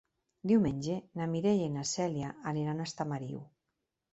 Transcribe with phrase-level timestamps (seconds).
[0.51, 3.45] Diumenge na Mireia i na Cèlia aniran a Estamariu.